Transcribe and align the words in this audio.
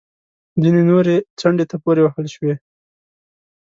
ځینې 0.61 0.81
نورې 0.89 1.15
څنډې 1.39 1.65
ته 1.71 1.75
پورې 1.83 2.01
وهل 2.03 2.25
شوې 2.35 2.53